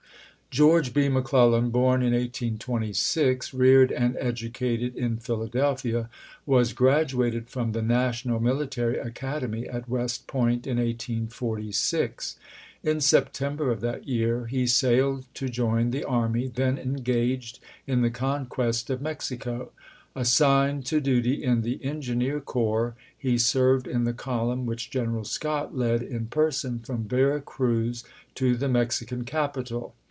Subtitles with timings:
[0.53, 1.07] George B.
[1.07, 6.09] McClellan, born in 1826, reared and educated in Philadelphia,
[6.45, 12.35] was graduated from the National Military Academy at West Point, in 1846.
[12.83, 18.11] In September of that year he sailed to join the army then engaged in the
[18.11, 19.71] conquest of Mexico.
[20.17, 25.77] Assigned to duty in the engineer corps, he served in the column which General Scott
[25.77, 28.03] led in person from Vera Cruz
[28.35, 29.95] to the Mexican capital.